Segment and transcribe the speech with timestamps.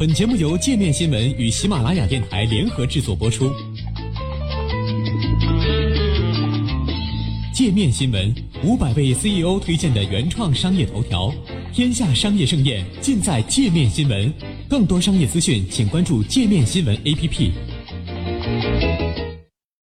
[0.00, 3.52] 本节目由界面新闻与喜马拉雅电台联合制作播出。
[7.52, 8.34] 界面新闻
[8.64, 11.30] 五百位 CEO 推荐的原创商业头条，
[11.74, 14.32] 天下商业盛宴尽在界面新闻。
[14.70, 17.50] 更多商业资讯，请关注界面新闻 APP。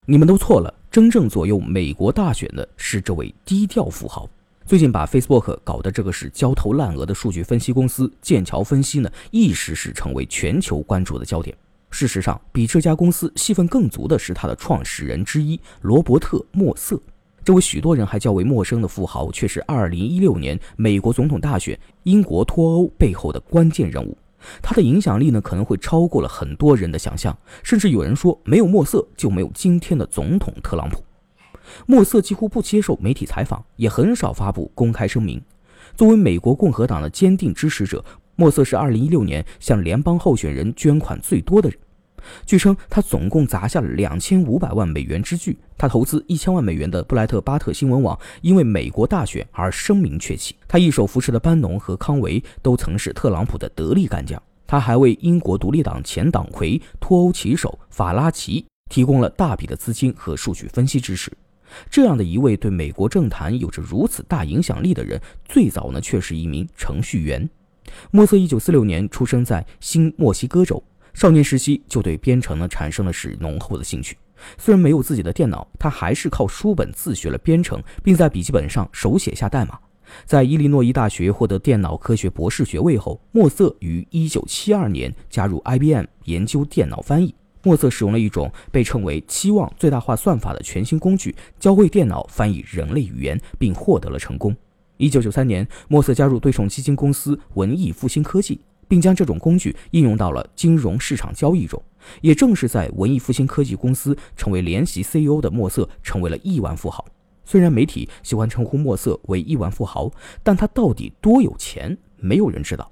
[0.06, 4.30] 你们都错了，真正左右美国大选的是这位低调富豪。
[4.68, 11.56] 最近把 Facebook 搞得这个是焦头烂额的数据分析公司剑桥分析呢，一时是成为全球关注的焦点。
[11.92, 17.00] 事实上，比这家公司戏份更足的是他的创始人之一罗伯特·莫瑟。
[17.44, 24.18] 这位许多人还较为陌生的富豪，却是2016年美国总统大选英国脱欧背后的关键人物。
[24.64, 31.05] 他的影响力呢，可能会超过了很多人的想象，甚至有人说，没有莫瑟就没有今天的总统特朗普。
[31.86, 35.42] 莫瑟几乎不接受媒体采访，也很少发布公开声明。
[35.96, 38.04] 作为美国共和党的坚定支持者，
[38.36, 41.78] 莫瑟是2016年向联邦候选人捐款最多的人。
[42.44, 45.56] 据称，他总共砸下了2500万美元之巨。
[45.78, 50.56] 他投资1000万美元的布莱特巴特新闻网，因为美国大选而声名鹊起。
[50.68, 54.42] 他一手扶持的班农和康维都曾是特朗普的得力干将。
[54.66, 61.32] 他还为英国独立党前党魁脱欧旗手法拉奇提供了大笔的资金和数据分析支持。
[61.90, 67.50] 这样的一位对美国政坛有着如此大影响力的人，最早呢却是一名程序员。
[68.12, 74.18] 莫瑟1946年出生在新墨西哥州，少年时期就对编程呢产生了是浓厚的兴趣。
[74.58, 79.80] 虽然没有自己的电脑，他还是靠书本自学了编程，并在笔记本上手写下代码。
[80.26, 87.34] 在伊利诺伊大学获得电脑科学博士学位后，莫瑟于1972年加入 IBM 研究电脑翻译。
[87.66, 94.56] 莫瑟使用了一种被称为“期望最大化算法”的全新工具，教会电脑翻译人类语言，并获得了成功。
[94.98, 101.82] 一九九三年，莫瑟加入对冲基金公司文艺复兴科技，并将这种工具应用到了金融市场交易中。
[102.22, 107.04] 也正是在文艺复兴科技公司成为联席 CEO 的莫瑟，成为了亿万富豪。
[107.44, 110.12] 虽然媒体喜欢称呼莫瑟为亿万富豪，
[110.44, 112.92] 但他到底多有钱，没有人知道。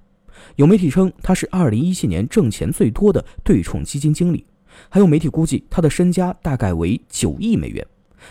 [0.56, 4.44] 有媒体称他是二零一七年挣钱最多的对冲基金经理。
[4.90, 7.86] 还有媒体估计他的身家大概为九亿美元，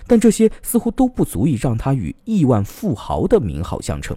[0.06, 4.16] 但这些似乎都不足以让他与亿万富豪的名号相称。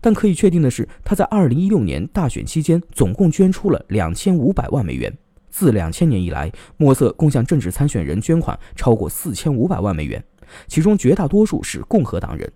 [0.00, 5.12] 但可以确定的是，他在2016年大选期间总共捐出了2500万美元。
[5.50, 10.24] 自2000年以来，莫瑟共向政治参选人捐款超过4500万美元，
[10.66, 12.50] 其中绝大多数是共和党人。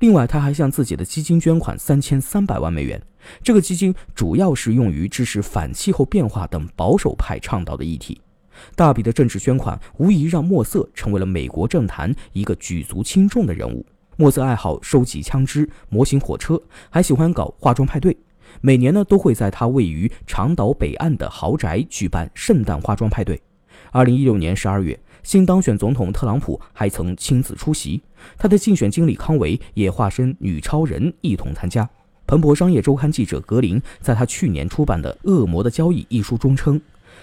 [0.00, 3.00] 另外，他还向自己的基金捐款3300万美元，
[3.42, 8.20] 这个基金主要是用于支持反气候变化等保守派倡导的议题。
[8.74, 13.84] 大笔的政治捐款无疑让莫瑟成为了美国政坛一个举足轻重的人物。
[14.16, 16.60] 莫瑟爱好收集枪支、模型火车，
[16.90, 18.16] 还喜欢搞化妆派对。
[18.60, 23.40] 每年呢，都会在他位于长岛北岸的豪宅举办圣诞化妆派对。
[23.92, 28.02] 二零一六年十二月，新当选总统特朗普还曾亲自出席，
[28.36, 31.88] 他的竞选经理康维也化身女超人一同参加。
[32.26, 36.80] 彭博商业周刊记者格林在他去年出版的《恶魔的交易》一书中称。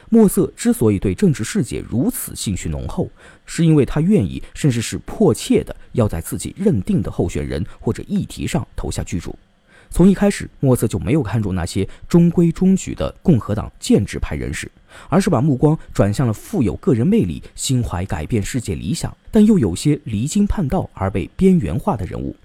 [0.10, 3.10] 莫瑟之所以对政治世界如此兴趣浓厚，
[3.46, 9.36] 是因为他愿意，甚至是迫切的要在自己认定的候选人或者议题上投下巨注。
[9.90, 14.70] 从一开始，莫瑟就没有看中那些中规中矩的共和党建制派人士，
[15.08, 22.36] 而是把目光转向了富有个人魅力、心怀改变世界理想，但又有些离经叛道而被边缘化的人物。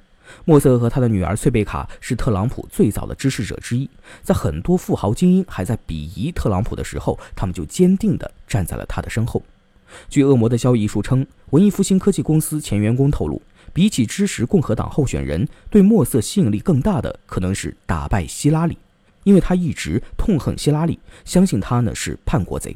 [0.44, 3.88] 莫瑟和他的女儿翠贝卡是特朗普最早的支持者之一，
[4.22, 9.42] 在很多富豪精英还在鄙夷特朗普的时候，他们就坚定地站在了他的身后。
[10.08, 13.42] 据《恶魔的交易》一书称，文艺复兴科技公司前员工透露，
[13.74, 18.78] 比起支持共和党候选人，对莫瑟吸引力更大的可能是打败希拉里，
[19.24, 22.74] 因为他一直痛恨希拉里，相信他呢是叛国贼。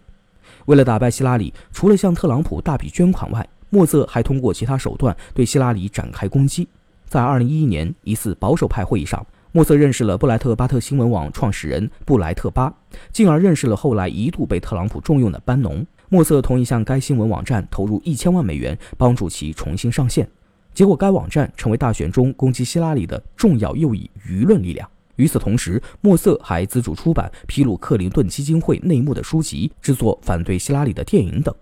[0.67, 6.69] 为了打败希拉里，除了向特朗普大笔捐款外，莫瑟还通过其他手段对希拉里展开攻击。
[7.07, 12.73] 在2011年一次保守派会议上，莫瑟认识了布莱特巴特新闻网创始人布莱特巴，
[13.13, 15.87] 进而认识了后来一度被特朗普重用的班农。
[16.09, 20.29] 莫瑟同意向该新闻网站投入一千万美元，帮助其重新上线。
[20.75, 24.89] 结果，该网站成为大选中攻击希拉里的重要右翼舆论力量。
[25.15, 31.55] 与此同时，莫瑟还资助出版披露克林顿基金会内幕的书籍，制作反对希拉里的电影等。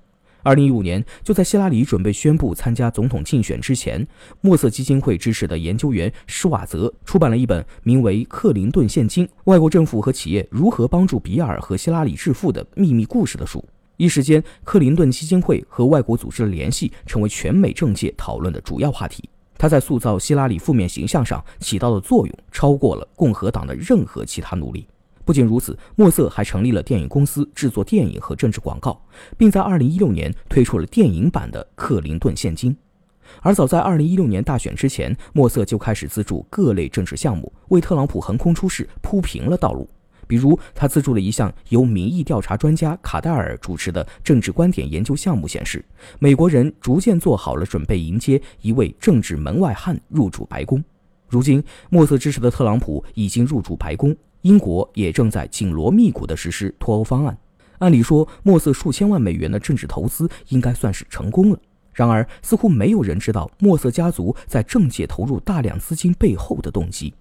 [0.45, 4.07] 二零一五年，就在希拉里准备宣布参加总统竞选之前，
[4.43, 13.65] 莫瑟基金会支持的研究员施瓦泽出版了一本名为《克林顿现金：外国政府和企业如何帮助比尔和希拉里致富的秘密故事》的书。
[13.97, 19.27] 一时间，克林顿基金会和外国组织的联系成为全美政界讨论的主要话题。
[19.57, 24.87] 他在塑造希拉里负面形象上起到的作用，超过了共和党的任何其他努力。
[25.25, 29.01] 不仅如此，墨瑟还成立了电影公司，制作电影和政治广告，
[29.39, 32.73] 并在2016年推出了电影版的《克林顿现金》。
[33.41, 39.89] 而早在2016年大选之前，墨瑟就开始资助各类政治项目，为特朗普横空出世铺平了道路。
[40.27, 45.85] 比如，他资助了一项由民意调查专家卡戴尔主持的政治观点研究项目，显示
[46.19, 50.83] 美国人逐渐做好了准备迎接一位政治门外汉入主白宫。
[51.35, 51.61] 如今，
[51.91, 57.37] 墨瑟支持的特朗普已经入驻白宫，英国也正在紧锣密鼓地实施脱欧方案。
[57.79, 61.59] 按理说，墨瑟数千万美元的政治投资应该算是成功了。
[61.93, 67.13] 然而，似乎没有人知道墨瑟家族在政界投入大量资金背后的动机。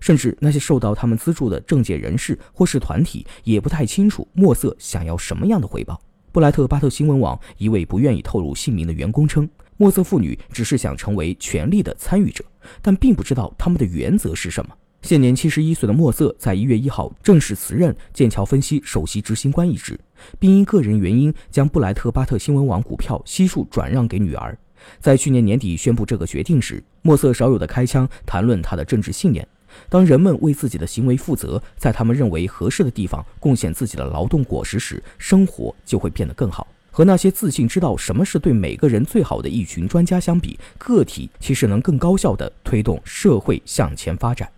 [0.00, 6.00] 甚至那些受到他们资助的政界人士或是团体也不太清楚墨瑟想要什么样的回报。
[6.32, 9.48] 布莱特巴特新闻网一位不愿意透露姓名的员工称，
[9.80, 12.44] 墨瑟妇女只是想成为权力的参与者，
[12.82, 14.76] 但并不知道他们的原则是什么。
[15.00, 19.98] 现年七十一岁的墨瑟在一月一号正式辞任剑桥分析首席执行官一职，
[20.38, 24.54] 并因个人原因将布莱特巴特新闻网股票悉数转让给女儿。
[24.98, 29.48] 在去年年底宣布这个决定时，墨瑟少有的开腔谈论他的政治信念。
[29.88, 36.66] 当人们为自己的行为负责，在他们认为合适的地方贡献自己的劳动果实时，生活就会变得更好。
[36.90, 44.50] 和那些自信知道什么是对每个人最好的一群专家相比，个体其实能更高效地推动社会向前发展。